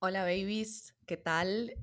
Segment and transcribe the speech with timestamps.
[0.00, 1.74] Hola babies, ¿qué tal?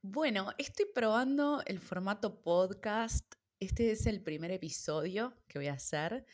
[0.00, 3.34] Bueno, estoy probando el formato podcast.
[3.60, 6.24] Este es el primer episodio que voy a hacer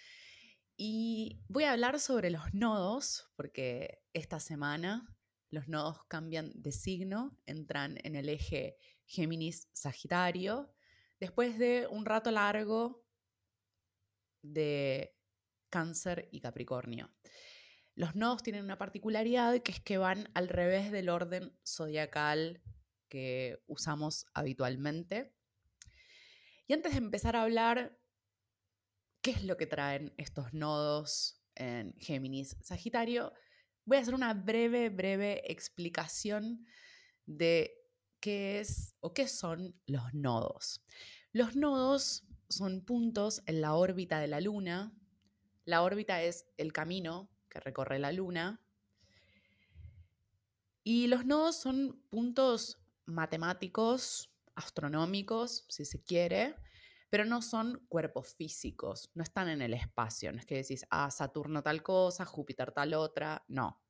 [0.77, 5.13] y voy a hablar sobre los nodos porque esta semana
[5.51, 8.77] los nodos cambian de signo, entran en el eje
[9.07, 10.73] Géminis-Sagitario
[11.19, 13.05] después de un rato largo
[14.41, 15.17] de
[15.69, 17.11] Cáncer y Capricornio.
[17.97, 22.61] Los nodos tienen una particularidad que es que van al revés del orden zodiacal
[23.09, 25.33] que usamos habitualmente.
[26.67, 27.97] Y antes de empezar a hablar,
[29.21, 33.33] ¿qué es lo que traen estos nodos en Géminis Sagitario?
[33.85, 36.67] Voy a hacer una breve, breve explicación
[37.27, 37.77] de
[38.19, 40.85] qué es o qué son los nodos.
[41.31, 44.93] Los nodos son puntos en la órbita de la Luna.
[45.65, 48.61] La órbita es el camino que recorre la Luna.
[50.83, 56.57] Y los nodos son puntos matemáticos, astronómicos, si se quiere,
[57.09, 61.11] pero no son cuerpos físicos, no están en el espacio, no es que decís, ah,
[61.11, 63.81] Saturno tal cosa, Júpiter tal otra, no.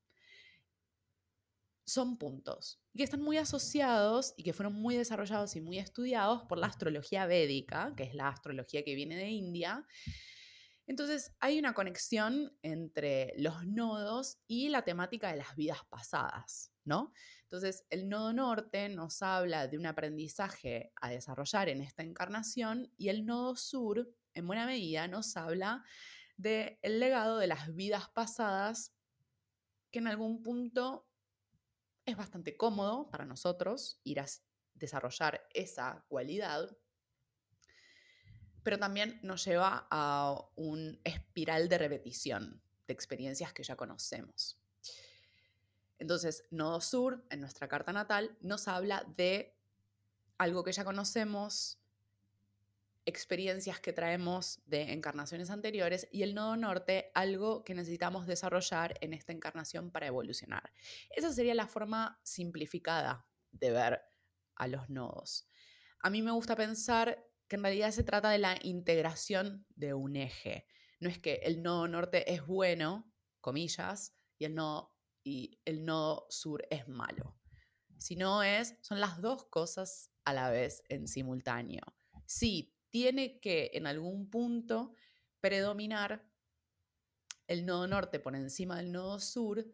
[1.87, 6.59] Son puntos que están muy asociados y que fueron muy desarrollados y muy estudiados por
[6.59, 9.87] la astrología védica, que es la astrología que viene de India,
[10.87, 17.13] entonces hay una conexión entre los nodos y la temática de las vidas pasadas, ¿no?
[17.43, 23.09] Entonces el nodo norte nos habla de un aprendizaje a desarrollar en esta encarnación y
[23.09, 25.85] el nodo sur, en buena medida, nos habla
[26.37, 28.93] del legado de las vidas pasadas
[29.91, 31.09] que en algún punto
[32.05, 34.27] es bastante cómodo para nosotros ir a
[34.75, 36.77] desarrollar esa cualidad
[38.65, 44.59] pero también nos lleva a un espiral de repetición de experiencias que ya conocemos.
[45.99, 49.57] Entonces, Nodo Sur, en nuestra carta natal, nos habla de
[50.39, 51.79] algo que ya conocemos,
[53.07, 59.13] experiencias que traemos de encarnaciones anteriores y el nodo norte, algo que necesitamos desarrollar en
[59.13, 60.73] esta encarnación para evolucionar.
[61.11, 64.01] Esa sería la forma simplificada de ver
[64.57, 65.47] a los nodos.
[66.01, 67.25] A mí me gusta pensar
[67.55, 70.67] en realidad se trata de la integración de un eje.
[71.01, 76.27] No es que el nodo norte es bueno, comillas, y el nodo, y el nodo
[76.31, 77.39] sur es malo.
[77.99, 81.83] Sino es, son las dos cosas a la vez en simultáneo.
[82.27, 84.95] Sí, tiene que en algún punto
[85.41, 86.27] predominar
[87.47, 89.65] el nodo norte por encima del nodo sur,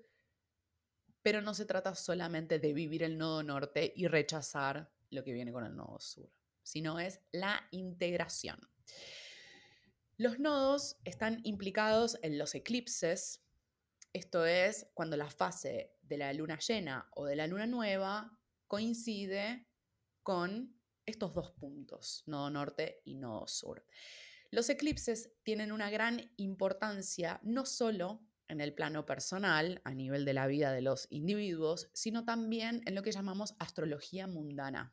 [1.22, 5.52] pero no se trata solamente de vivir el nodo norte y rechazar lo que viene
[5.52, 6.39] con el nodo sur
[6.70, 8.58] sino es la integración.
[10.16, 13.42] Los nodos están implicados en los eclipses,
[14.12, 18.36] esto es cuando la fase de la luna llena o de la luna nueva
[18.66, 19.66] coincide
[20.22, 20.76] con
[21.06, 23.84] estos dos puntos, nodo norte y nodo sur.
[24.50, 30.34] Los eclipses tienen una gran importancia no solo en el plano personal, a nivel de
[30.34, 34.92] la vida de los individuos, sino también en lo que llamamos astrología mundana.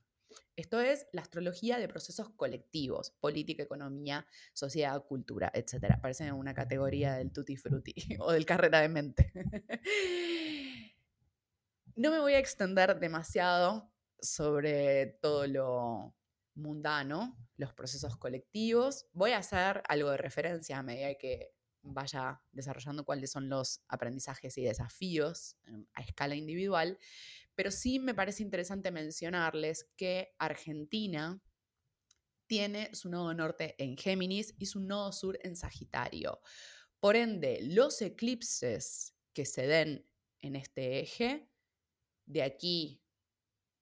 [0.57, 5.99] Esto es la astrología de procesos colectivos, política, economía, sociedad, cultura, etc.
[6.01, 9.31] Parece una categoría del tutti frutti o del carrera de mente.
[11.95, 16.15] No me voy a extender demasiado sobre todo lo
[16.55, 19.05] mundano, los procesos colectivos.
[19.13, 21.53] Voy a hacer algo de referencia a medida que
[21.83, 25.55] vaya desarrollando cuáles son los aprendizajes y desafíos
[25.93, 26.97] a escala individual,
[27.57, 31.41] pero sí me parece interesante mencionarles que Argentina
[32.45, 36.39] tiene su nodo norte en Géminis y su nodo sur en Sagitario.
[36.99, 40.07] Por ende, los eclipses que se den
[40.41, 41.49] en este eje,
[42.27, 43.03] de aquí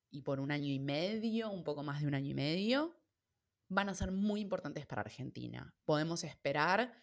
[0.09, 2.96] y por un año y medio, un poco más de un año y medio,
[3.68, 5.75] van a ser muy importantes para Argentina.
[5.84, 6.94] Podemos esperar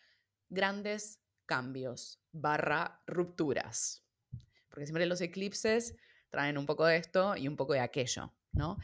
[0.49, 4.07] grandes cambios barra rupturas.
[4.71, 5.95] Porque siempre los eclipses
[6.33, 8.79] traen un poco de esto y un poco de aquello, ¿no?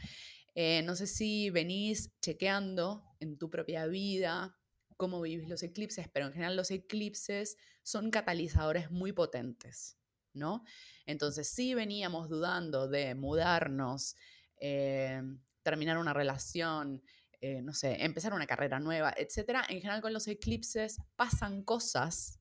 [0.53, 4.55] Eh, no sé si venís chequeando en tu propia vida
[4.97, 9.97] cómo vivís los eclipses, pero en general los eclipses son catalizadores muy potentes,
[10.33, 10.63] ¿no?
[11.05, 14.15] Entonces, si veníamos dudando de mudarnos,
[14.57, 15.21] eh,
[15.63, 17.01] terminar una relación,
[17.41, 22.39] eh, no sé, empezar una carrera nueva, etc., en general con los eclipses pasan cosas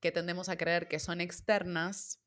[0.00, 2.21] que tendemos a creer que son externas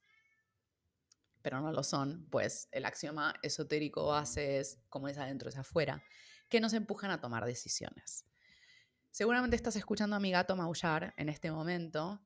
[1.45, 6.03] pero no lo son, pues el axioma esotérico base es como es adentro es afuera,
[6.49, 8.25] que nos empujan a tomar decisiones.
[9.11, 12.25] Seguramente estás escuchando a mi gato maullar en este momento.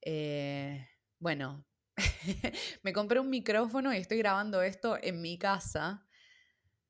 [0.00, 0.88] Eh,
[1.18, 1.66] bueno,
[2.82, 6.06] me compré un micrófono y estoy grabando esto en mi casa.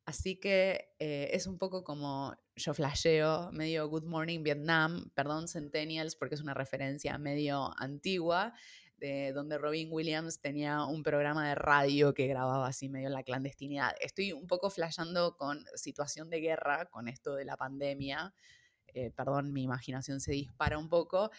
[0.04, 6.14] Así que eh, es un poco como yo flasheo, medio Good Morning Vietnam, perdón Centennials
[6.14, 8.54] porque es una referencia medio antigua,
[8.96, 13.22] de donde Robin Williams tenía un programa de radio que grababa así medio en la
[13.22, 13.94] clandestinidad.
[14.00, 18.34] Estoy un poco flasheando con situación de guerra, con esto de la pandemia.
[18.88, 21.30] Eh, perdón, mi imaginación se dispara un poco.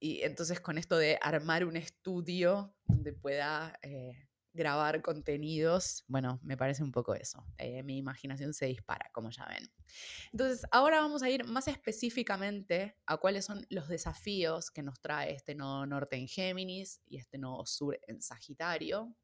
[0.00, 4.27] Y entonces con esto de armar un estudio donde pueda eh,
[4.58, 7.46] grabar contenidos, bueno, me parece un poco eso.
[7.56, 9.70] Eh, mi imaginación se dispara, como ya ven.
[10.32, 15.32] Entonces, ahora vamos a ir más específicamente a cuáles son los desafíos que nos trae
[15.32, 19.14] este nodo norte en Géminis y este nodo sur en Sagitario.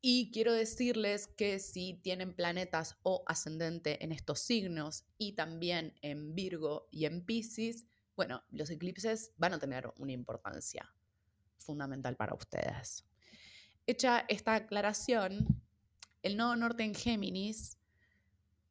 [0.00, 6.34] Y quiero decirles que si tienen planetas o ascendente en estos signos y también en
[6.34, 7.86] Virgo y en Pisces,
[8.16, 10.92] bueno, los eclipses van a tener una importancia
[11.58, 13.04] fundamental para ustedes.
[13.86, 15.62] Hecha esta aclaración,
[16.22, 17.78] el nodo norte en Géminis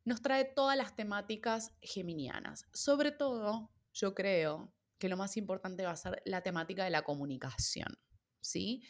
[0.06, 2.66] nos trae todas las temáticas geminianas.
[2.74, 7.02] Sobre todo, yo creo que lo más importante va a ser la temática de la
[7.02, 7.98] comunicación.
[8.42, 8.84] ¿sí?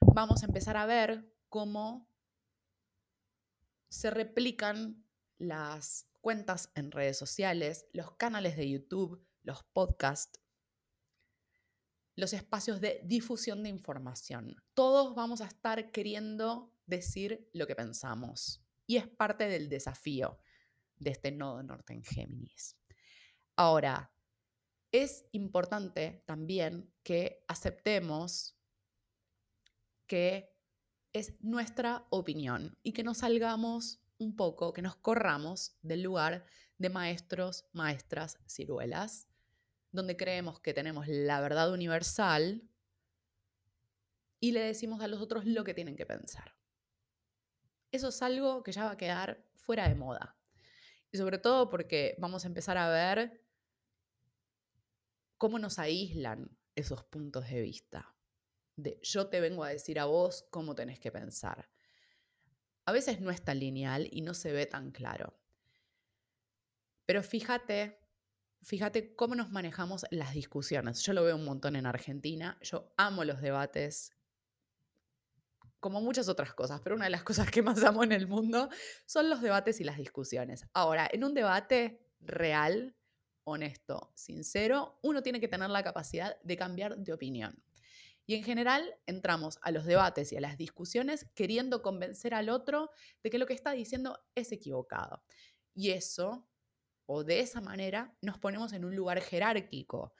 [0.00, 2.08] Vamos a empezar a ver cómo
[3.88, 5.04] se replican
[5.38, 10.40] las cuentas en redes sociales, los canales de YouTube, los podcasts,
[12.22, 14.54] los espacios de difusión de información.
[14.74, 20.38] Todos vamos a estar queriendo decir lo que pensamos y es parte del desafío
[20.94, 22.76] de este nodo norte en Géminis.
[23.56, 24.14] Ahora,
[24.92, 28.56] es importante también que aceptemos
[30.06, 30.54] que
[31.12, 36.46] es nuestra opinión y que nos salgamos un poco, que nos corramos del lugar
[36.78, 39.26] de maestros, maestras, ciruelas
[39.92, 42.62] donde creemos que tenemos la verdad universal
[44.40, 46.56] y le decimos a los otros lo que tienen que pensar.
[47.92, 50.36] Eso es algo que ya va a quedar fuera de moda.
[51.12, 53.44] Y sobre todo porque vamos a empezar a ver
[55.36, 58.14] cómo nos aíslan esos puntos de vista.
[58.76, 61.70] De yo te vengo a decir a vos cómo tenés que pensar.
[62.86, 65.38] A veces no es tan lineal y no se ve tan claro.
[67.04, 68.01] Pero fíjate
[68.62, 71.02] fíjate cómo nos manejamos las discusiones.
[71.02, 72.58] Yo lo veo un montón en Argentina.
[72.62, 74.12] Yo amo los debates,
[75.80, 78.68] como muchas otras cosas, pero una de las cosas que más amo en el mundo
[79.04, 80.66] son los debates y las discusiones.
[80.72, 82.96] Ahora, en un debate real,
[83.44, 87.62] honesto, sincero, uno tiene que tener la capacidad de cambiar de opinión.
[88.24, 92.90] Y en general entramos a los debates y a las discusiones queriendo convencer al otro
[93.22, 95.24] de que lo que está diciendo es equivocado.
[95.74, 96.46] Y eso
[97.06, 100.14] o de esa manera nos ponemos en un lugar jerárquico,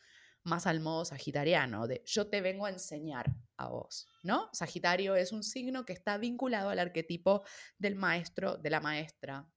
[0.44, 4.48] más al modo sagitariano, de yo te vengo a enseñar a vos, ¿no?
[4.52, 7.44] Sagitario es un signo que está vinculado al arquetipo
[7.78, 9.48] del maestro, de la maestra,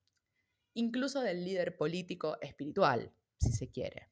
[0.76, 4.12] incluso del líder político espiritual, si se quiere.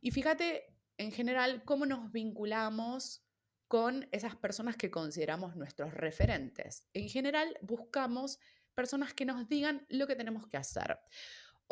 [0.00, 3.24] Y fíjate en general cómo nos vinculamos
[3.68, 6.88] con esas personas que consideramos nuestros referentes.
[6.92, 8.38] En general buscamos
[8.74, 10.98] personas que nos digan lo que tenemos que hacer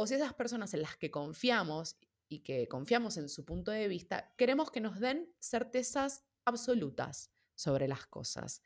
[0.01, 1.99] o si esas personas en las que confiamos
[2.29, 7.89] y que confiamos en su punto de vista, queremos que nos den certezas absolutas sobre
[7.89, 8.63] las cosas.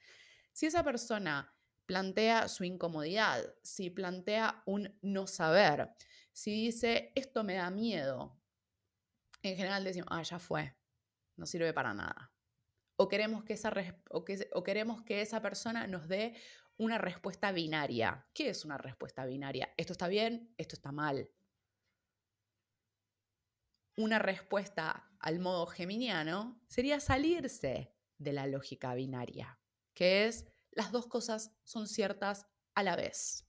[0.52, 5.94] Si esa persona plantea su incomodidad, si plantea un no saber,
[6.32, 8.38] si dice esto me da miedo,
[9.42, 10.76] en general decimos, ah, ya fue,
[11.36, 12.30] no sirve para nada.
[12.96, 13.72] O queremos que esa,
[14.10, 16.36] o o queremos que esa persona nos dé
[16.76, 18.26] una respuesta binaria.
[18.34, 19.72] ¿Qué es una respuesta binaria?
[19.76, 21.30] Esto está bien, esto está mal.
[23.96, 29.58] Una respuesta al modo geminiano sería salirse de la lógica binaria,
[29.94, 33.46] que es las dos cosas son ciertas a la vez.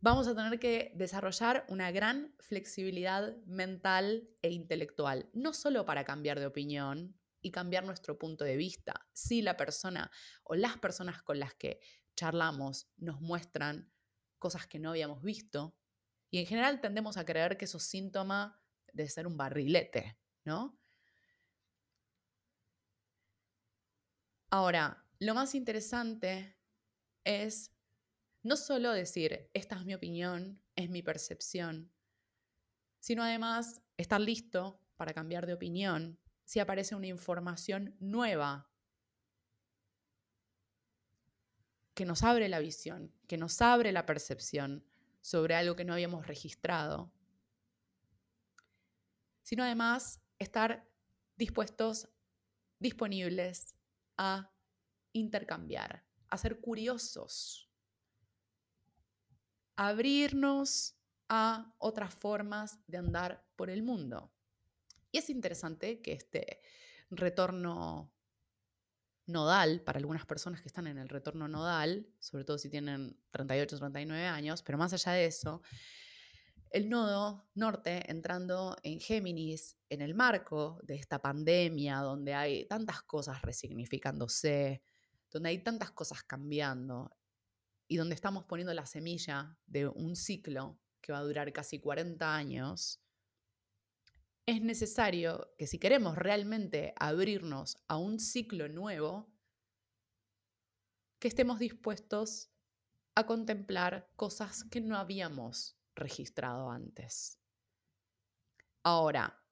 [0.00, 6.38] Vamos a tener que desarrollar una gran flexibilidad mental e intelectual, no solo para cambiar
[6.38, 9.06] de opinión, y cambiar nuestro punto de vista.
[9.12, 10.10] Si la persona
[10.44, 11.78] o las personas con las que
[12.16, 13.92] charlamos nos muestran
[14.38, 15.76] cosas que no habíamos visto,
[16.30, 18.58] y en general tendemos a creer que eso es síntoma
[18.94, 20.80] de ser un barrilete, ¿no?
[24.50, 26.56] Ahora, lo más interesante
[27.24, 27.76] es
[28.42, 31.92] no solo decir, esta es mi opinión, es mi percepción,
[33.00, 38.70] sino además estar listo para cambiar de opinión si aparece una información nueva
[41.94, 44.84] que nos abre la visión, que nos abre la percepción
[45.20, 47.12] sobre algo que no habíamos registrado,
[49.42, 50.90] sino además estar
[51.36, 52.08] dispuestos
[52.78, 53.74] disponibles
[54.16, 54.52] a
[55.12, 57.70] intercambiar, a ser curiosos,
[59.76, 60.96] abrirnos
[61.28, 64.33] a otras formas de andar por el mundo.
[65.14, 66.60] Y es interesante que este
[67.08, 68.12] retorno
[69.26, 73.76] nodal, para algunas personas que están en el retorno nodal, sobre todo si tienen 38
[73.76, 75.62] o 39 años, pero más allá de eso,
[76.70, 83.02] el nodo norte entrando en Géminis en el marco de esta pandemia donde hay tantas
[83.02, 84.82] cosas resignificándose,
[85.30, 87.16] donde hay tantas cosas cambiando
[87.86, 92.34] y donde estamos poniendo la semilla de un ciclo que va a durar casi 40
[92.34, 93.03] años,
[94.46, 99.32] es necesario que si queremos realmente abrirnos a un ciclo nuevo,
[101.18, 102.50] que estemos dispuestos
[103.14, 107.38] a contemplar cosas que no habíamos registrado antes.
[108.82, 109.42] Ahora,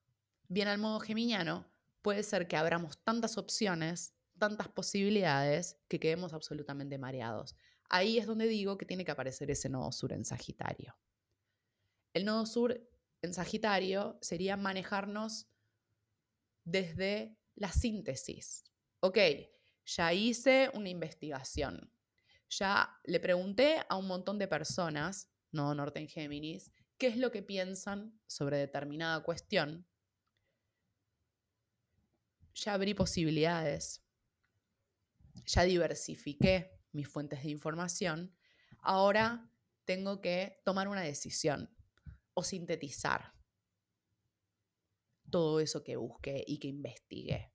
[0.49, 1.66] bien al modo geminiano,
[2.02, 7.56] puede ser que abramos tantas opciones, tantas posibilidades, que quedemos absolutamente mareados.
[7.88, 10.96] Ahí es donde digo que tiene que aparecer ese nodo sur en Sagitario.
[12.12, 12.91] El nodo sur
[13.22, 15.48] en Sagitario sería manejarnos
[16.64, 18.64] desde la síntesis.
[19.00, 19.18] Ok,
[19.86, 21.92] ya hice una investigación,
[22.48, 27.30] ya le pregunté a un montón de personas no norte en Géminis, qué es lo
[27.30, 29.86] que piensan sobre determinada cuestión.
[32.54, 34.02] Ya abrí posibilidades,
[35.46, 38.34] ya diversifiqué mis fuentes de información,
[38.80, 39.50] ahora
[39.84, 41.70] tengo que tomar una decisión
[42.34, 43.32] o sintetizar
[45.30, 47.52] todo eso que busqué y que investigué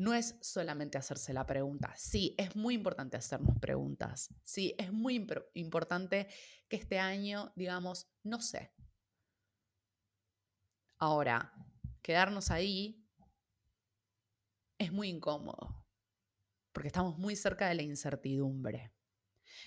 [0.00, 1.94] no es solamente hacerse la pregunta.
[1.94, 4.34] Sí, es muy importante hacernos preguntas.
[4.44, 6.26] Sí, es muy importante
[6.70, 8.72] que este año digamos, no sé.
[10.96, 11.52] Ahora,
[12.00, 13.06] quedarnos ahí
[14.78, 15.84] es muy incómodo,
[16.72, 18.94] porque estamos muy cerca de la incertidumbre.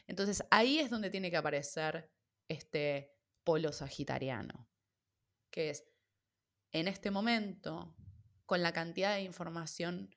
[0.08, 2.12] Entonces ahí es donde tiene que aparecer
[2.48, 4.70] este polo sagitariano,
[5.52, 5.86] que es
[6.72, 7.96] en este momento,
[8.46, 10.10] con la cantidad de información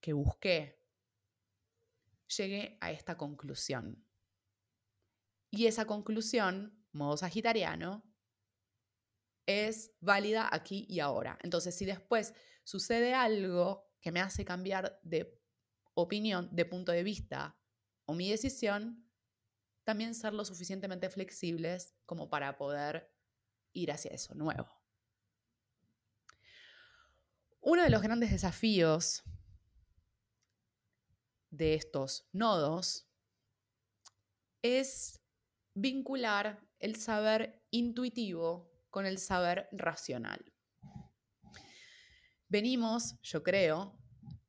[0.00, 0.80] que busqué,
[2.36, 4.06] llegué a esta conclusión.
[5.50, 8.04] Y esa conclusión, modo sagitariano,
[9.46, 11.38] es válida aquí y ahora.
[11.42, 15.40] Entonces, si después sucede algo que me hace cambiar de
[15.94, 17.58] opinión, de punto de vista
[18.06, 19.05] o mi decisión,
[19.86, 23.08] también ser lo suficientemente flexibles como para poder
[23.72, 24.68] ir hacia eso nuevo.
[27.60, 29.22] Uno de los grandes desafíos
[31.50, 33.06] de estos nodos
[34.60, 35.20] es
[35.74, 40.52] vincular el saber intuitivo con el saber racional.
[42.48, 43.96] Venimos, yo creo,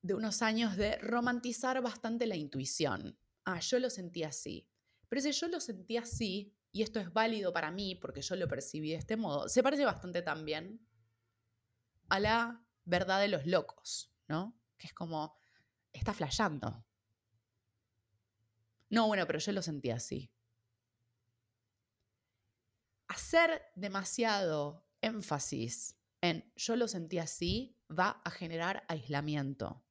[0.01, 3.19] de unos años de romantizar bastante la intuición.
[3.45, 4.67] Ah, yo lo sentí así.
[5.09, 8.47] Pero si yo lo sentí así, y esto es válido para mí porque yo lo
[8.47, 10.85] percibí de este modo, se parece bastante también
[12.09, 14.59] a la verdad de los locos, ¿no?
[14.77, 15.37] Que es como,
[15.91, 16.85] está flayando.
[18.89, 20.31] No, bueno, pero yo lo sentí así.
[23.07, 29.83] Hacer demasiado énfasis en yo lo sentí así va a generar aislamiento.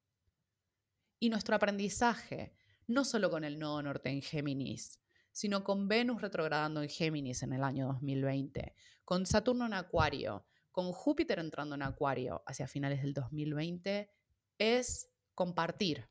[1.19, 2.55] Y nuestro aprendizaje,
[2.87, 5.01] no solo con el nodo norte en Géminis,
[5.37, 8.75] sino con Venus retrogradando en Géminis en el año 2020,
[9.05, 14.11] con Saturno en Acuario, con Júpiter entrando en Acuario hacia finales del 2020,
[14.57, 16.09] es compartir,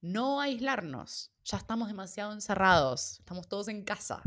[0.00, 1.32] no aislarnos.
[1.44, 4.24] Ya estamos demasiado encerrados, estamos todos en casa.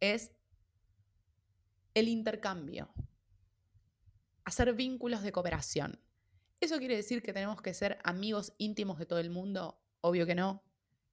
[0.00, 0.32] Es
[1.92, 2.88] el intercambio,
[4.44, 6.00] hacer vínculos de cooperación.
[6.58, 9.84] ¿Eso quiere decir que tenemos que ser amigos íntimos de todo el mundo?
[10.00, 10.64] Obvio que no.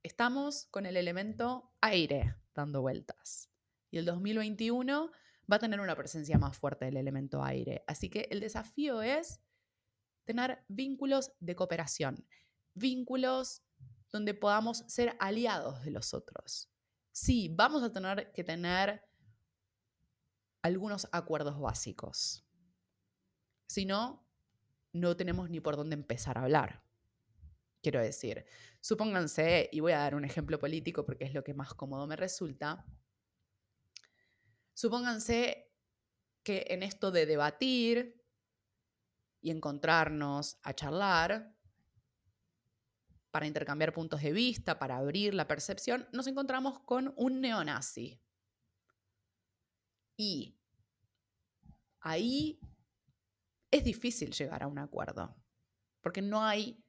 [0.04, 3.50] Estamos con el elemento aire dando vueltas.
[3.92, 5.12] Y el 2021
[5.52, 7.84] va a tener una presencia más fuerte del elemento aire.
[7.88, 9.42] Así que el desafío es
[10.26, 12.28] tener vínculos de cooperación
[12.78, 13.64] vínculos
[14.12, 16.72] donde podamos ser aliados de los otros.
[17.12, 19.04] Sí, vamos a tener que tener
[20.62, 22.46] algunos acuerdos básicos.
[23.68, 24.26] Si no,
[24.94, 26.87] no tenemos ni por dónde empezar a hablar.
[27.82, 28.46] Quiero decir,
[28.82, 32.16] supónganse, y voy a dar un ejemplo político porque es lo que más cómodo me
[32.16, 32.86] resulta,
[34.74, 35.72] supónganse
[36.44, 38.24] que en esto de debatir
[39.42, 41.58] y encontrarnos a charlar,
[43.32, 48.20] para intercambiar puntos de vista, para abrir la percepción, nos encontramos con un neonazi.
[50.16, 50.58] Y
[52.00, 52.60] ahí
[53.70, 55.36] es difícil llegar a un acuerdo,
[56.02, 56.84] porque no hay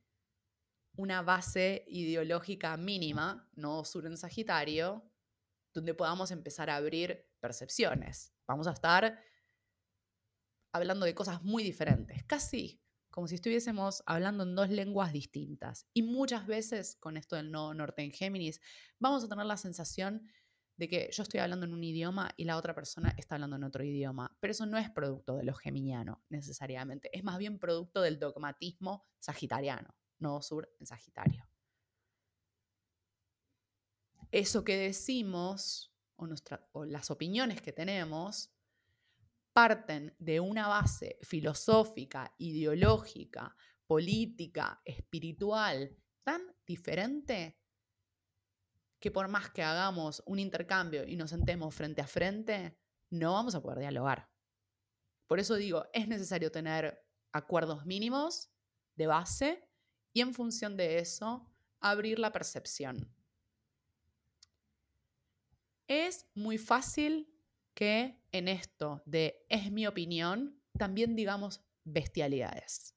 [0.98, 5.08] una base ideológica mínima, no sur en Sagitario,
[5.72, 8.34] donde podamos empezar a abrir percepciones.
[8.48, 9.16] Vamos a estar
[10.72, 15.86] hablando de cosas muy diferentes, casi como si estuviésemos hablando en dos lenguas distintas.
[15.94, 18.60] Y muchas veces con esto del no norte en Géminis,
[18.98, 20.28] vamos a tener la sensación
[20.76, 23.64] de que yo estoy hablando en un idioma y la otra persona está hablando en
[23.64, 24.36] otro idioma.
[24.40, 29.06] Pero eso no es producto de lo geminiano necesariamente, es más bien producto del dogmatismo
[29.20, 31.48] sagitariano, no sur en Sagitario.
[34.30, 36.26] Eso que decimos o,
[36.72, 38.52] o las opiniones que tenemos
[39.52, 43.56] parten de una base filosófica, ideológica,
[43.86, 47.58] política, espiritual tan diferente
[49.00, 52.78] que por más que hagamos un intercambio y nos sentemos frente a frente,
[53.10, 54.28] no vamos a poder dialogar.
[55.26, 58.50] Por eso digo, es necesario tener acuerdos mínimos
[58.96, 59.67] de base
[60.18, 61.48] y en función de eso
[61.78, 63.08] abrir la percepción.
[65.86, 67.32] Es muy fácil
[67.72, 72.96] que en esto de es mi opinión, también digamos bestialidades.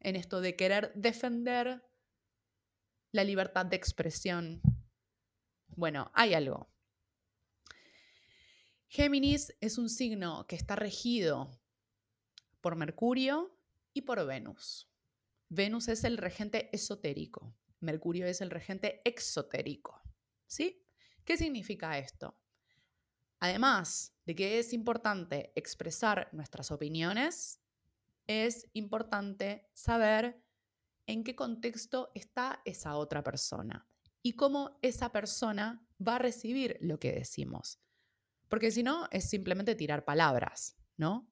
[0.00, 1.82] En esto de querer defender
[3.10, 4.60] la libertad de expresión.
[5.68, 6.68] Bueno, hay algo.
[8.88, 11.58] Géminis es un signo que está regido
[12.60, 13.50] por Mercurio
[13.94, 14.89] y por Venus.
[15.50, 20.00] Venus es el regente esotérico, Mercurio es el regente exotérico.
[20.46, 20.84] ¿Sí?
[21.24, 22.38] ¿Qué significa esto?
[23.40, 27.60] Además de que es importante expresar nuestras opiniones,
[28.26, 30.40] es importante saber
[31.06, 33.88] en qué contexto está esa otra persona
[34.22, 37.80] y cómo esa persona va a recibir lo que decimos.
[38.48, 41.28] Porque si no, es simplemente tirar palabras, ¿no?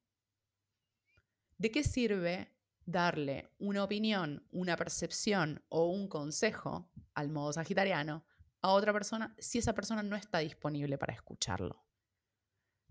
[1.59, 2.58] ¿De qué sirve
[2.90, 8.24] darle una opinión, una percepción o un consejo al modo sagitariano
[8.62, 11.88] a otra persona si esa persona no está disponible para escucharlo?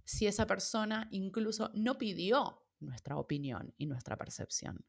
[0.07, 4.85] si esa persona incluso no pidió nuestra opinión y nuestra percepción.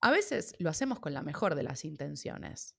[0.00, 2.76] A veces lo hacemos con la mejor de las intenciones.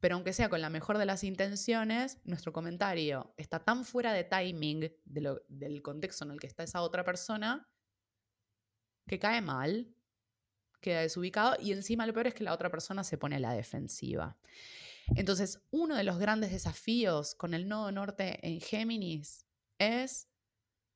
[0.00, 4.24] Pero aunque sea con la mejor de las intenciones, nuestro comentario está tan fuera de
[4.24, 7.68] timing del contexto en el que está esa otra persona
[9.08, 9.92] que cae mal,
[10.80, 13.52] queda desubicado y encima lo peor es que la otra persona se pone a la
[13.52, 14.36] defensiva.
[15.16, 19.46] Entonces, uno de los grandes desafíos con el nodo norte en Géminis
[19.78, 20.28] es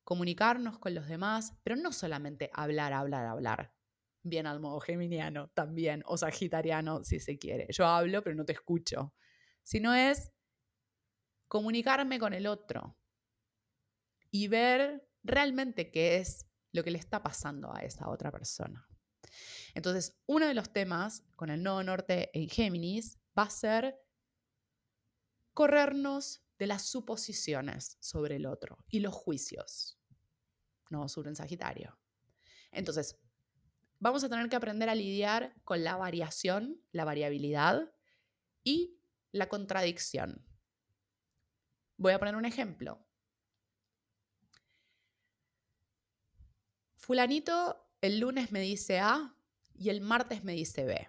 [0.05, 3.75] comunicarnos con los demás, pero no solamente hablar, hablar, hablar.
[4.25, 7.67] Bien al modo geminiano también, o sagitariano si se quiere.
[7.71, 9.15] Yo hablo, pero no te escucho.
[9.63, 10.31] Sino es
[11.49, 12.97] comunicarme con el otro
[14.31, 18.89] y ver realmente qué es lo que le está pasando a esa otra persona.
[19.75, 23.99] Entonces, uno de los temas con el nodo norte en Géminis va a ser
[25.55, 29.99] corrernos de las suposiciones sobre el otro y los juicios.
[30.91, 31.99] No sur en Sagitario.
[32.71, 33.19] Entonces,
[33.99, 37.93] vamos a tener que aprender a lidiar con la variación, la variabilidad
[38.63, 38.99] y
[39.31, 40.47] la contradicción.
[41.97, 43.07] Voy a poner un ejemplo.
[47.03, 49.35] Fulanito el lunes me dice A
[49.75, 51.09] y el martes me dice B.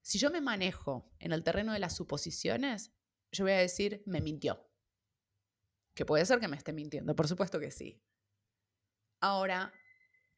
[0.00, 2.90] Si yo me manejo en el terreno de las suposiciones,
[3.32, 4.66] yo voy a decir, me mintió.
[5.92, 8.02] Que puede ser que me esté mintiendo, por supuesto que sí.
[9.20, 9.74] Ahora,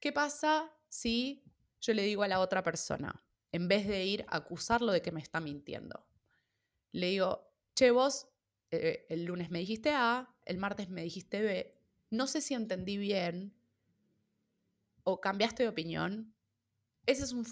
[0.01, 1.45] ¿qué pasa si
[1.81, 5.13] yo le digo a la otra persona, en vez de ir a acusarlo de que
[5.13, 6.09] me está mintiendo?
[6.91, 8.27] Le digo, che, vos
[8.73, 11.81] eh, el lunes me dijiste A, el martes me dijiste B,
[12.11, 13.58] no sé si entendí bien
[15.11, 16.35] o cambiaste de opinión.
[17.07, 17.47] Esa es un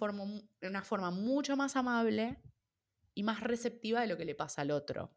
[0.60, 2.42] una forma mucho más amable
[3.14, 5.16] y más receptiva de lo que le pasa al otro.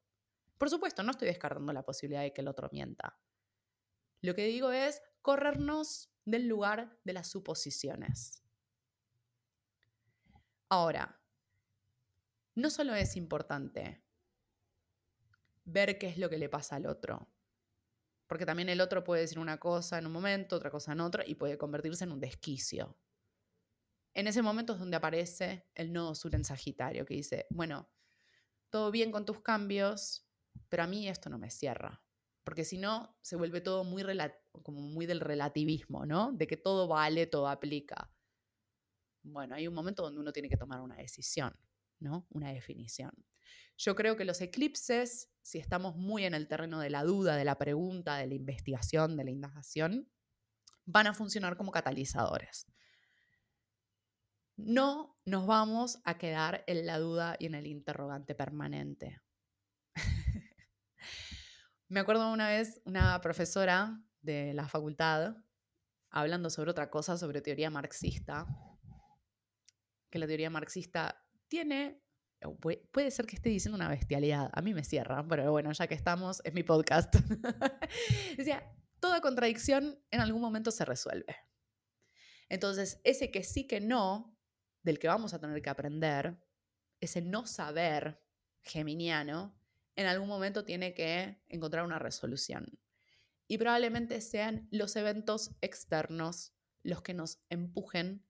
[0.57, 3.19] Por supuesto, no estoy descartando la posibilidad de que el otro mienta.
[4.21, 8.41] Lo que digo es corrernos del lugar de las suposiciones.
[10.69, 11.21] Ahora,
[12.55, 14.01] no solo es importante
[15.65, 17.29] ver qué es lo que le pasa al otro,
[18.29, 21.23] porque también el otro puede decir una cosa en un momento, otra cosa en otro,
[21.25, 22.95] y puede convertirse en un desquicio.
[24.13, 27.89] En ese momento es donde aparece el nodo sur en Sagitario, que dice, bueno,
[28.69, 30.27] todo bien con tus cambios,
[30.69, 32.03] pero a mí esto no me cierra,
[32.43, 34.05] porque si no se vuelve todo muy,
[34.61, 36.31] como muy del relativismo, ¿no?
[36.31, 38.11] De que todo vale, todo aplica.
[39.23, 41.57] Bueno, hay un momento donde uno tiene que tomar una decisión,
[41.97, 42.27] ¿no?
[42.29, 43.11] Una definición.
[43.79, 47.45] Yo creo que los eclipses, si estamos muy en el terreno de la duda, de
[47.45, 50.11] la pregunta, de la investigación, de la indagación,
[50.83, 52.67] van a funcionar como catalizadores.
[54.57, 59.21] No nos vamos a quedar en la duda y en el interrogante permanente.
[61.87, 65.37] Me acuerdo una vez una profesora de la facultad
[66.09, 68.45] hablando sobre otra cosa, sobre teoría marxista,
[70.09, 72.03] que la teoría marxista tiene,
[72.91, 75.95] puede ser que esté diciendo una bestialidad, a mí me cierra, pero bueno, ya que
[75.95, 77.15] estamos, es mi podcast.
[78.37, 78.63] Decía,
[78.99, 81.35] toda contradicción en algún momento se resuelve.
[82.47, 84.37] Entonces, ese que sí que no,
[84.83, 86.39] del que vamos a tener que aprender,
[86.99, 88.21] ese no saber
[88.61, 89.59] geminiano,
[89.95, 92.79] en algún momento tiene que encontrar una resolución
[93.47, 98.25] y probablemente sean los eventos externos los que nos empujen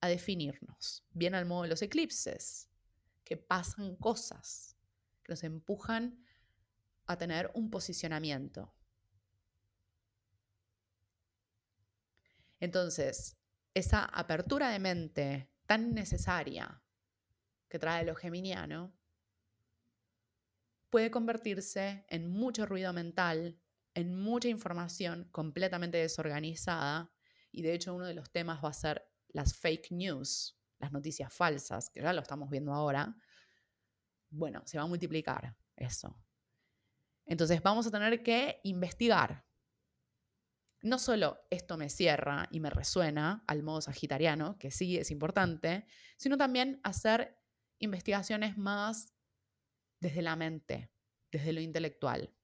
[0.00, 2.71] a definirnos, bien al modo de los eclipses,
[3.32, 4.76] que pasan cosas,
[5.22, 6.22] que nos empujan
[7.06, 8.74] a tener un posicionamiento.
[12.60, 13.38] Entonces,
[13.72, 16.82] esa apertura de mente tan necesaria
[17.70, 18.94] que trae lo geminiano
[20.90, 23.58] puede convertirse en mucho ruido mental
[23.94, 27.10] en mucha información completamente desorganizada
[27.50, 31.32] y de hecho uno de los temas va a ser las fake news, las noticias
[31.32, 33.16] falsas, que ya lo estamos viendo ahora.
[34.30, 36.20] Bueno, se va a multiplicar eso.
[37.24, 39.46] Entonces vamos a tener que investigar.
[40.82, 45.86] No solo esto me cierra y me resuena al modo sagitariano, que sí es importante,
[46.16, 47.40] sino también hacer
[47.78, 49.14] investigaciones más
[50.00, 50.90] desde la mente,
[51.30, 52.34] desde lo intelectual.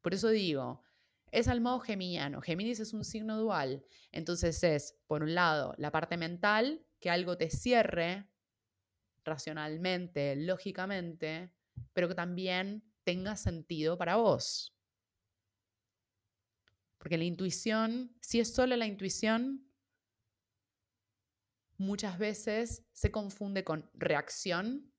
[0.00, 0.84] Por eso digo,
[1.32, 2.40] es al modo geminiano.
[2.40, 3.84] Géminis es un signo dual.
[4.12, 8.28] Entonces es, por un lado, la parte mental, que algo te cierre
[9.24, 11.52] racionalmente, lógicamente,
[11.92, 14.76] pero que también tenga sentido para vos.
[16.98, 19.66] Porque la intuición, si es solo la intuición,
[21.78, 24.92] muchas veces se confunde con reacción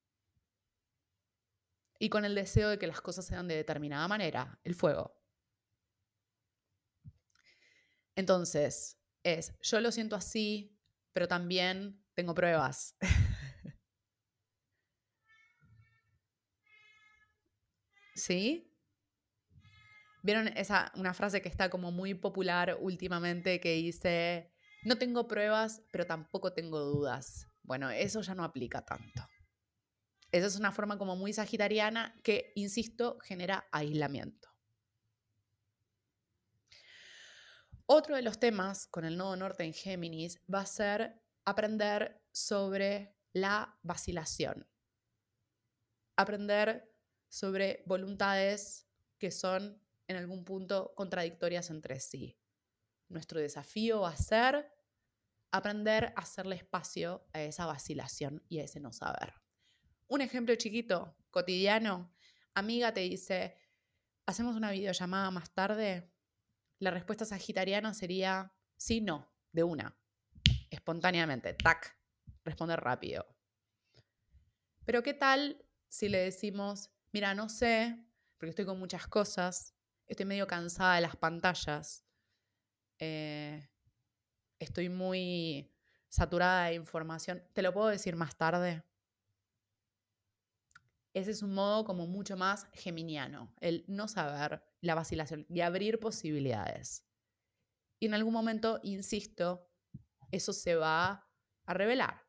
[2.00, 5.16] y con el deseo de que las cosas sean de determinada manera, el fuego.
[8.16, 10.71] Entonces, es, yo lo siento así,
[11.14, 12.96] pero también tengo pruebas.
[18.16, 18.68] ¿Sí?
[20.24, 25.82] ¿Vieron esa, una frase que está como muy popular últimamente que dice, no tengo pruebas,
[25.92, 27.48] pero tampoco tengo dudas?
[27.64, 29.28] Bueno, eso ya no aplica tanto.
[30.32, 34.51] Esa es una forma como muy sagitariana que, insisto, genera aislamiento.
[37.94, 43.18] Otro de los temas con el nodo norte en Géminis va a ser aprender sobre
[43.34, 44.66] la vacilación.
[46.16, 46.90] Aprender
[47.28, 52.40] sobre voluntades que son en algún punto contradictorias entre sí.
[53.10, 54.72] Nuestro desafío va a ser
[55.52, 59.34] aprender a hacerle espacio a esa vacilación y a ese no saber.
[60.08, 62.16] Un ejemplo chiquito, cotidiano.
[62.54, 63.58] Amiga te dice,
[64.26, 66.11] ¿hacemos una videollamada más tarde?
[66.82, 69.96] La respuesta sagitariana sería sí, no, de una.
[70.72, 71.96] Espontáneamente, tac,
[72.44, 73.24] responder rápido.
[74.84, 78.04] Pero ¿qué tal si le decimos, mira, no sé,
[78.36, 79.76] porque estoy con muchas cosas,
[80.08, 82.04] estoy medio cansada de las pantallas,
[82.98, 83.70] eh,
[84.58, 85.72] estoy muy
[86.10, 88.82] saturada de información, ¿te lo puedo decir más tarde?
[91.14, 96.00] Ese es un modo como mucho más geminiano, el no saber, la vacilación y abrir
[96.00, 97.06] posibilidades.
[98.00, 99.70] Y en algún momento, insisto,
[100.32, 101.28] eso se va
[101.66, 102.22] a revelar.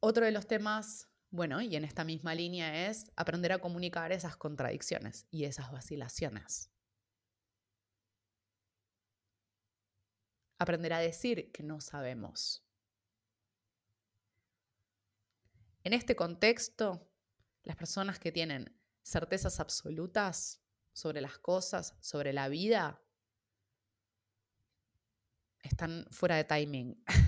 [0.00, 4.36] Otro de los temas, bueno, y en esta misma línea es aprender a comunicar esas
[4.36, 6.73] contradicciones y esas vacilaciones.
[10.64, 12.64] Aprender a decir que no sabemos.
[15.84, 17.10] En este contexto,
[17.62, 23.02] las personas que tienen certezas absolutas sobre las cosas, sobre la vida,
[25.62, 27.04] están fuera de timing.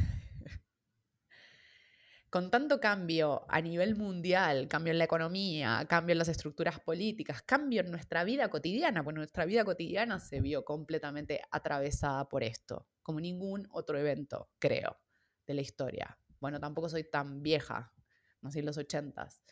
[2.28, 7.42] Con tanto cambio a nivel mundial, cambio en la economía, cambio en las estructuras políticas,
[7.42, 12.88] cambio en nuestra vida cotidiana, bueno, nuestra vida cotidiana se vio completamente atravesada por esto
[13.06, 14.98] como ningún otro evento, creo,
[15.46, 16.18] de la historia.
[16.40, 17.94] Bueno, tampoco soy tan vieja,
[18.40, 19.44] nací en los ochentas,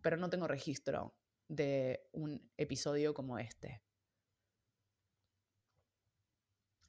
[0.00, 1.14] pero no tengo registro
[1.48, 3.82] de un episodio como este.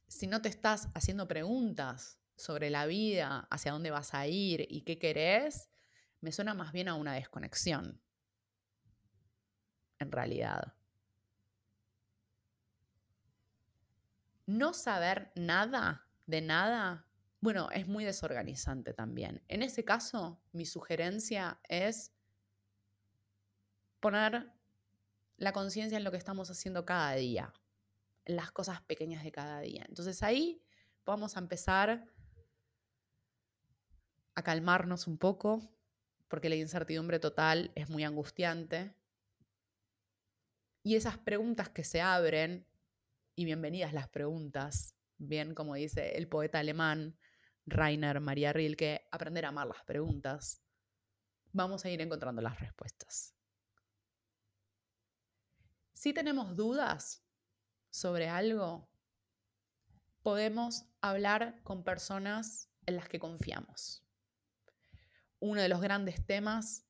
[0.08, 4.82] Si no te estás haciendo preguntas sobre la vida, hacia dónde vas a ir y
[4.82, 5.70] qué querés,
[6.20, 8.00] me suena más bien a una desconexión.
[9.98, 10.74] en realidad.
[14.46, 17.06] No saber nada de nada,
[17.40, 19.42] bueno, es muy desorganizante también.
[19.46, 22.12] En ese caso, mi sugerencia es
[24.00, 24.52] poner
[25.36, 27.52] la conciencia en lo que estamos haciendo cada día,
[28.24, 29.84] en las cosas pequeñas de cada día.
[29.88, 30.62] Entonces ahí
[31.04, 32.11] vamos a empezar
[34.34, 35.68] a calmarnos un poco,
[36.28, 38.94] porque la incertidumbre total es muy angustiante.
[40.82, 42.66] Y esas preguntas que se abren,
[43.34, 47.16] y bienvenidas las preguntas, bien como dice el poeta alemán
[47.66, 50.62] Rainer Maria Rilke, aprender a amar las preguntas,
[51.52, 53.34] vamos a ir encontrando las respuestas.
[55.92, 57.22] Si tenemos dudas
[57.90, 58.88] sobre algo,
[60.22, 64.01] podemos hablar con personas en las que confiamos.
[65.42, 66.86] Uno de los grandes temas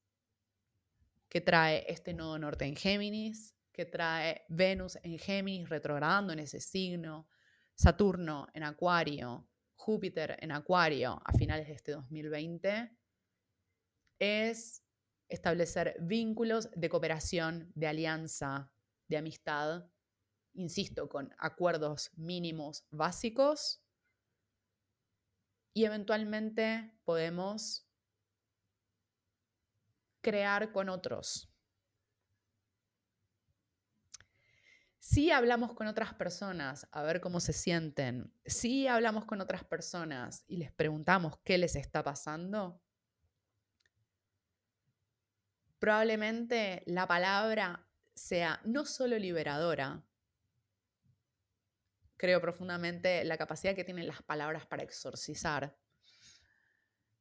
[1.31, 6.61] que trae este nodo norte en Géminis, que trae Venus en Géminis retrogradando en ese
[6.61, 7.31] signo,
[7.75, 12.95] Saturno en Acuario, Júpiter en Acuario a finales de este 2020,
[14.19, 14.85] es
[15.31, 18.71] establecer vínculos de cooperación, de alianza,
[19.09, 19.87] de amistad,
[20.53, 23.83] insisto, con acuerdos mínimos básicos.
[25.73, 27.89] Y eventualmente podemos
[30.23, 31.53] crear con otros.
[34.99, 40.45] Si hablamos con otras personas a ver cómo se sienten, si hablamos con otras personas
[40.47, 42.81] y les preguntamos qué les está pasando,
[45.81, 50.07] probablemente la palabra sea no solo liberadora,
[52.17, 55.77] creo profundamente la capacidad que tienen las palabras para exorcizar,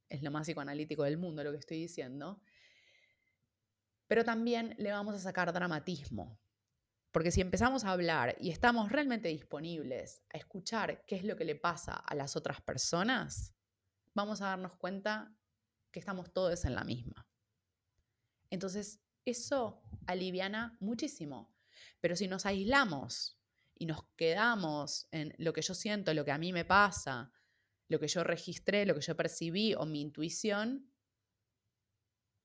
[0.08, 2.44] es lo más psicoanalítico del mundo lo que estoy diciendo,
[4.12, 6.38] pero también le vamos a sacar dramatismo.
[7.14, 11.46] Porque si empezamos a hablar y estamos realmente disponibles a escuchar qué es lo que
[11.46, 13.56] le pasa a las otras personas,
[14.14, 15.34] vamos a darnos cuenta
[15.92, 17.26] que estamos todos en la misma.
[18.50, 21.56] Entonces, eso aliviana muchísimo.
[22.02, 23.40] Pero si nos aislamos
[23.76, 27.32] y nos quedamos en lo que yo siento, lo que a mí me pasa,
[27.88, 30.92] lo que yo registré, lo que yo percibí o mi intuición,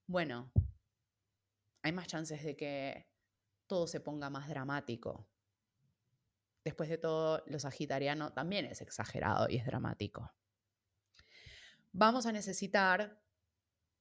[0.06, 0.52] bueno,
[1.86, 3.08] hay más chances de que
[3.66, 5.28] todo se ponga más dramático.
[6.64, 10.32] Después de todo, lo sagitariano también es exagerado y es dramático.
[11.92, 13.22] Vamos a necesitar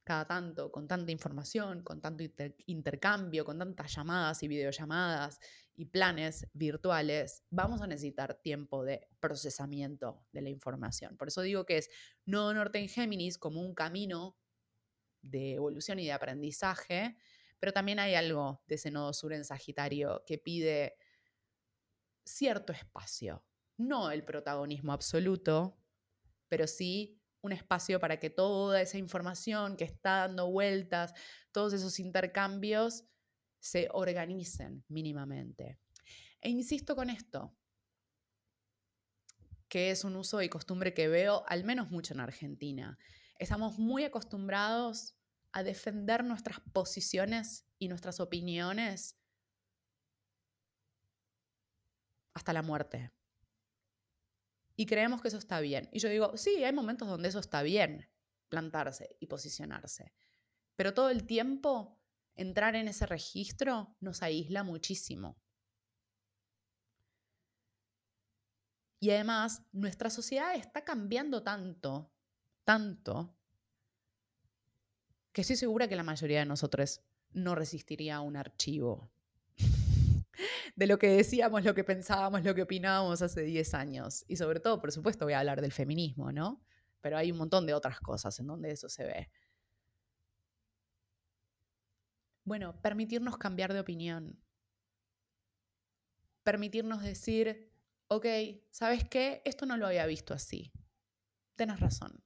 [0.05, 2.23] cada tanto, con tanta información, con tanto
[2.67, 5.39] intercambio, con tantas llamadas y videollamadas
[5.75, 11.17] y planes virtuales, vamos a necesitar tiempo de procesamiento de la información.
[11.17, 11.89] Por eso digo que es
[12.25, 14.37] Nodo Norte en Géminis como un camino
[15.23, 17.17] de evolución y de aprendizaje,
[17.59, 20.97] pero también hay algo de ese Nodo Sur en Sagitario que pide
[22.23, 23.45] cierto espacio,
[23.77, 25.77] no el protagonismo absoluto,
[26.47, 31.13] pero sí un espacio para que toda esa información que está dando vueltas,
[31.51, 33.05] todos esos intercambios,
[33.59, 35.79] se organicen mínimamente.
[36.41, 37.55] E insisto con esto,
[39.67, 42.97] que es un uso y costumbre que veo al menos mucho en Argentina.
[43.37, 45.15] Estamos muy acostumbrados
[45.55, 49.17] a defender nuestras posiciones y nuestras opiniones
[52.33, 53.13] hasta la muerte.
[54.75, 55.87] Y creemos que eso está bien.
[55.93, 58.11] Y yo digo, sí, hay momentos donde eso está bien,
[58.49, 60.13] plantarse y posicionarse.
[60.75, 62.01] Pero todo el tiempo
[62.35, 65.41] entrar en ese registro nos aísla muchísimo.
[68.99, 72.11] Y además, nuestra sociedad está cambiando tanto,
[72.65, 73.37] tanto,
[75.35, 77.01] que estoy segura que la mayoría de nosotros
[77.33, 79.11] no resistiría a un archivo
[80.77, 84.23] de lo que decíamos, lo que pensábamos, lo que opinábamos hace 10 años.
[84.29, 86.63] Y sobre todo, por supuesto, voy a hablar del feminismo, ¿no?
[87.01, 89.29] Pero hay un montón de otras cosas en donde eso se ve.
[92.45, 94.41] Bueno, permitirnos cambiar de opinión.
[96.43, 97.73] Permitirnos decir,
[98.07, 98.25] ok,
[98.71, 99.41] ¿sabes qué?
[99.43, 100.71] Esto no lo había visto así.
[101.57, 102.24] Tienes razón.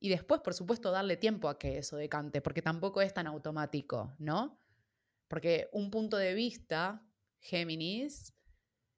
[0.00, 4.14] Y después, por supuesto, darle tiempo a que eso decante, porque tampoco es tan automático,
[4.18, 4.60] ¿no?
[5.26, 7.04] Porque un punto de vista
[7.40, 8.34] Géminis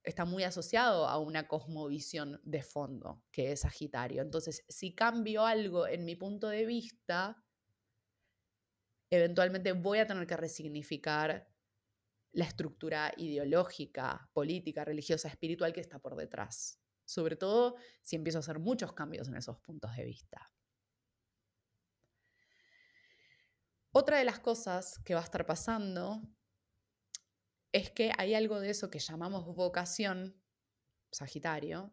[0.02, 4.22] está muy asociado a una cosmovisión de fondo, que es Sagitario.
[4.22, 7.42] Entonces, si cambio algo en mi punto de vista,
[9.10, 11.48] eventualmente voy a tener que resignificar
[12.32, 16.80] la estructura ideológica, política, religiosa, espiritual que está por detrás.
[17.04, 20.48] Sobre todo si empiezo a hacer muchos cambios en esos puntos de vista.
[23.92, 26.22] Otra de las cosas que va a estar pasando
[27.72, 30.40] es que hay algo de eso que llamamos vocación,
[31.10, 31.92] Sagitario,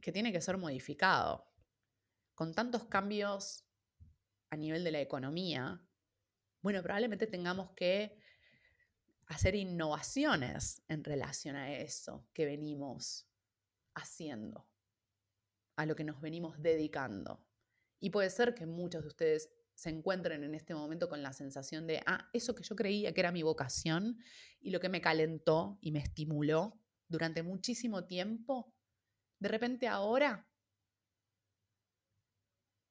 [0.00, 1.52] que tiene que ser modificado.
[2.36, 3.64] Con tantos cambios
[4.50, 5.84] a nivel de la economía,
[6.62, 8.16] bueno, probablemente tengamos que
[9.26, 13.28] hacer innovaciones en relación a eso que venimos
[13.94, 14.68] haciendo,
[15.74, 17.44] a lo que nos venimos dedicando.
[17.98, 21.86] Y puede ser que muchos de ustedes se encuentren en este momento con la sensación
[21.86, 24.18] de, ah, eso que yo creía que era mi vocación
[24.60, 28.74] y lo que me calentó y me estimuló durante muchísimo tiempo,
[29.38, 30.46] de repente ahora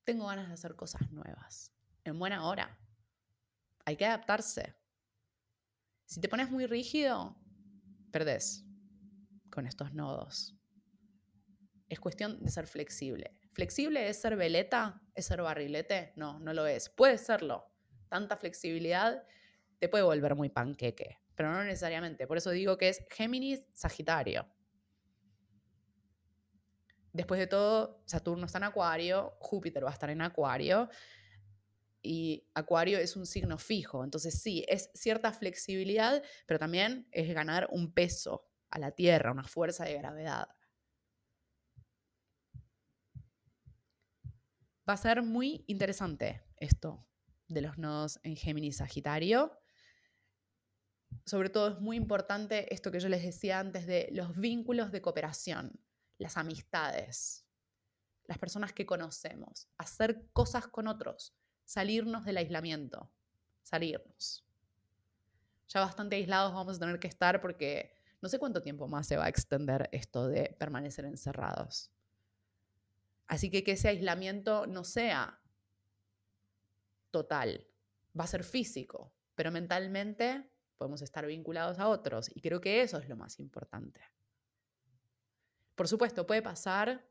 [0.03, 1.71] tengo ganas de hacer cosas nuevas,
[2.05, 2.79] en buena hora.
[3.85, 4.75] Hay que adaptarse.
[6.05, 7.37] Si te pones muy rígido,
[8.11, 8.65] perdés
[9.51, 10.57] con estos nodos.
[11.87, 13.38] Es cuestión de ser flexible.
[13.53, 15.01] ¿Flexible es ser veleta?
[15.15, 16.13] ¿Es ser barrilete?
[16.15, 16.89] No, no lo es.
[16.89, 17.71] Puede serlo.
[18.07, 19.23] Tanta flexibilidad
[19.79, 22.27] te puede volver muy panqueque, pero no necesariamente.
[22.27, 24.47] Por eso digo que es Géminis, Sagitario.
[27.11, 30.89] Después de todo, Saturno está en Acuario, Júpiter va a estar en Acuario
[32.01, 34.03] y Acuario es un signo fijo.
[34.03, 39.43] Entonces sí, es cierta flexibilidad, pero también es ganar un peso a la Tierra, una
[39.43, 40.49] fuerza de gravedad.
[44.89, 47.05] Va a ser muy interesante esto
[47.47, 49.55] de los nodos en Géminis Sagitario.
[51.27, 55.03] Sobre todo es muy importante esto que yo les decía antes de los vínculos de
[55.03, 55.79] cooperación,
[56.17, 57.45] las amistades,
[58.25, 63.11] las personas que conocemos, hacer cosas con otros, salirnos del aislamiento,
[63.61, 64.43] salirnos.
[65.67, 69.17] Ya bastante aislados vamos a tener que estar porque no sé cuánto tiempo más se
[69.17, 71.91] va a extender esto de permanecer encerrados.
[73.29, 75.39] Así que que ese aislamiento no sea
[77.11, 77.67] total,
[78.19, 82.97] va a ser físico, pero mentalmente podemos estar vinculados a otros y creo que eso
[82.97, 84.01] es lo más importante.
[85.75, 87.07] Por supuesto, puede pasar,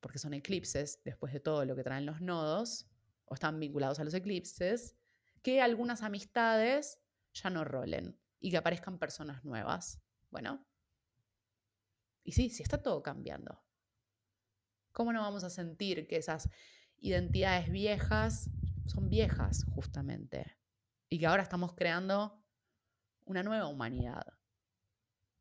[0.00, 2.88] porque son eclipses, después de todo lo que traen los nodos,
[3.26, 4.96] o están vinculados a los eclipses,
[5.40, 6.98] que algunas amistades
[7.32, 10.00] ya no rolen y que aparezcan personas nuevas.
[10.30, 10.66] Bueno,
[12.24, 13.62] y sí, sí está todo cambiando.
[14.92, 16.48] ¿Cómo no vamos a sentir que esas
[16.98, 18.50] identidades viejas
[18.86, 20.56] son viejas justamente?
[21.08, 22.42] Y que ahora estamos creando
[23.24, 24.26] una nueva humanidad.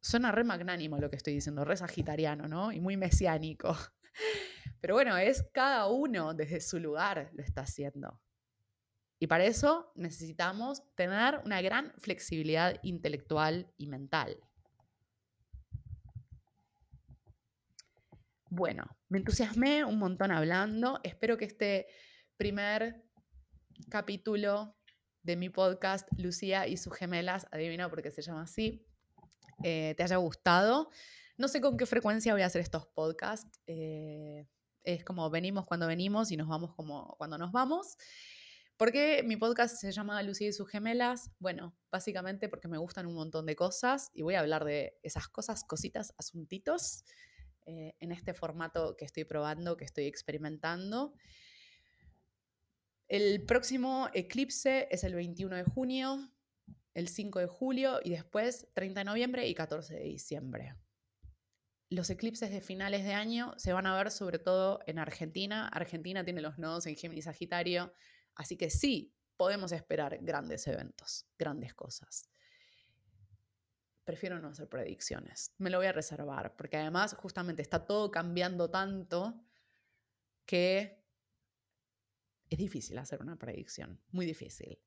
[0.01, 2.71] Suena re magnánimo lo que estoy diciendo, re sagitariano, ¿no?
[2.71, 3.75] Y muy mesiánico.
[4.81, 8.21] Pero bueno, es cada uno desde su lugar lo está haciendo.
[9.19, 14.39] Y para eso necesitamos tener una gran flexibilidad intelectual y mental.
[18.49, 20.99] Bueno, me entusiasmé un montón hablando.
[21.03, 21.87] Espero que este
[22.37, 23.03] primer
[23.89, 24.77] capítulo
[25.23, 28.85] de mi podcast, Lucía y sus gemelas, adivina por qué se llama así,
[29.63, 30.89] eh, te haya gustado.
[31.37, 33.59] No sé con qué frecuencia voy a hacer estos podcasts.
[33.65, 34.47] Eh,
[34.83, 37.97] es como venimos cuando venimos y nos vamos como cuando nos vamos.
[38.77, 41.31] ¿Por qué mi podcast se llama Lucía y sus gemelas?
[41.39, 45.27] Bueno, básicamente porque me gustan un montón de cosas y voy a hablar de esas
[45.27, 47.03] cosas, cositas, asuntitos
[47.69, 51.13] eh, en este formato que estoy probando, que estoy experimentando.
[53.07, 56.31] El próximo eclipse es el 21 de junio,
[56.93, 60.75] el 5 de julio y después 30 de noviembre y 14 de diciembre
[61.89, 65.67] los eclipses de finales de año se van a ver sobre todo en Argentina.
[65.67, 67.93] Argentina tiene los nodos en Géminis Sagitario,
[68.35, 72.29] así que sí, podemos esperar grandes eventos, grandes cosas.
[74.09, 78.67] Prefiero no hacer predicciones, me lo voy a reservar, porque además justamente está todo cambiando
[78.67, 79.39] tanto
[80.47, 81.05] que
[82.49, 84.79] es difícil hacer una predicción, muy difícil.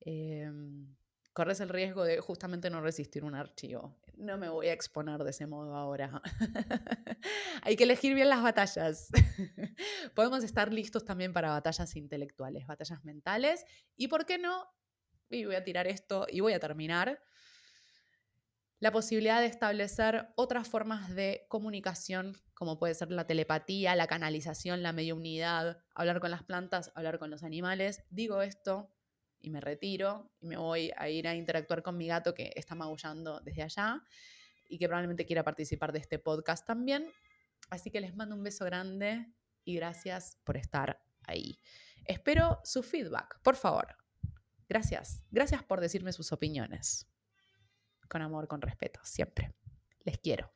[0.00, 0.92] Em,
[1.32, 3.96] corres el riesgo de justamente no resistir un archivo.
[4.16, 6.20] No me voy a exponer de ese modo ahora.
[7.62, 9.06] Hay que elegir bien las batallas.
[10.16, 13.64] Podemos estar listos también para batallas intelectuales, batallas mentales.
[13.94, 14.66] Y por qué no,
[15.30, 17.22] y voy a tirar esto y voy a terminar,
[18.84, 24.82] la posibilidad de establecer otras formas de comunicación, como puede ser la telepatía, la canalización,
[24.82, 28.04] la mediunidad, hablar con las plantas, hablar con los animales.
[28.10, 28.94] Digo esto
[29.40, 32.74] y me retiro y me voy a ir a interactuar con mi gato que está
[32.74, 34.02] maullando desde allá
[34.68, 37.06] y que probablemente quiera participar de este podcast también.
[37.70, 39.32] Así que les mando un beso grande
[39.64, 41.58] y gracias por estar ahí.
[42.04, 43.96] Espero su feedback, por favor.
[44.68, 45.24] Gracias.
[45.30, 47.08] Gracias por decirme sus opiniones.
[48.08, 49.54] Con amor, con respeto, siempre.
[50.04, 50.53] Les quiero.